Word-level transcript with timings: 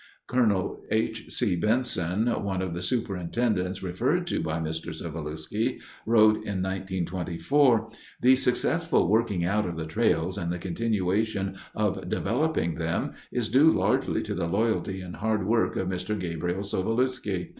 Col. 0.25 0.79
H. 0.89 1.29
C. 1.31 1.55
Benson, 1.55 2.25
one 2.25 2.63
of 2.63 2.73
the 2.73 2.81
superintendents 2.81 3.83
referred 3.83 4.25
to 4.25 4.41
by 4.41 4.57
Mr. 4.59 4.95
Sovulewski, 4.95 5.79
wrote 6.07 6.37
in 6.37 6.57
1924: 6.63 7.87
The 8.19 8.35
successful 8.35 9.07
working 9.07 9.45
out 9.45 9.67
of 9.69 9.77
the 9.77 9.85
trails 9.85 10.39
and 10.39 10.51
the 10.51 10.57
continuation 10.57 11.55
of 11.75 12.09
developing 12.09 12.79
them 12.79 13.11
is 13.31 13.49
due 13.49 13.69
largely 13.69 14.23
to 14.23 14.33
the 14.33 14.47
loyalty 14.47 15.01
and 15.01 15.17
hard 15.17 15.45
work 15.45 15.75
of 15.75 15.87
Mr. 15.87 16.17
Gabriel 16.19 16.63
Sovulewski. 16.63 17.49